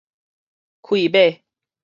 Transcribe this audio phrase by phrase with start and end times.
[0.81, 1.45] 氣尾